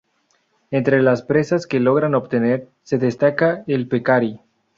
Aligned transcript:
Entre 0.71 0.99
las 1.03 1.21
presas 1.21 1.67
que 1.67 1.79
logran 1.79 2.15
obtener 2.15 2.67
se 2.81 2.97
destaca 2.97 3.63
el 3.67 3.87
pecarí. 3.87 4.39